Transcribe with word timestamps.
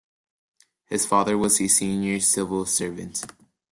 His 0.87 1.05
father 1.05 1.37
was 1.37 1.61
a 1.61 1.67
senior 1.67 2.19
civil 2.21 2.65
servant. 2.65 3.23